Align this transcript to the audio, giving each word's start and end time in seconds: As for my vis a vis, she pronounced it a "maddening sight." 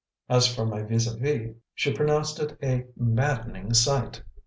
As 0.29 0.47
for 0.47 0.65
my 0.65 0.81
vis 0.81 1.05
a 1.05 1.15
vis, 1.15 1.53
she 1.75 1.93
pronounced 1.93 2.39
it 2.39 2.57
a 2.63 2.87
"maddening 2.95 3.71
sight." 3.75 4.23